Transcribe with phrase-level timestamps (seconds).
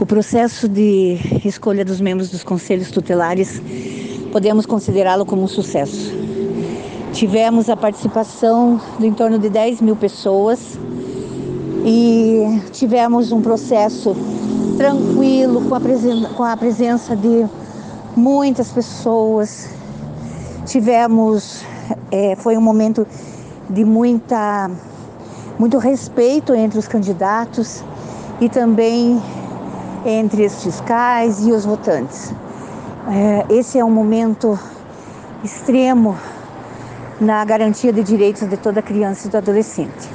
[0.00, 3.60] O processo de escolha dos membros dos conselhos tutelares
[4.30, 6.12] podemos considerá-lo como um sucesso.
[7.12, 10.78] Tivemos a participação de em torno de 10 mil pessoas
[11.84, 14.14] e tivemos um processo
[14.76, 17.44] tranquilo, com a, presen com a presença de
[18.14, 19.68] muitas pessoas.
[20.64, 21.64] Tivemos,
[22.12, 23.04] é, foi um momento
[23.68, 24.70] de muita,
[25.58, 27.82] muito respeito entre os candidatos
[28.40, 29.20] e também
[30.04, 32.32] entre os fiscais e os votantes.
[33.10, 34.58] É, esse é um momento
[35.42, 36.16] extremo
[37.20, 40.08] na garantia de direitos de toda criança e do adolescente.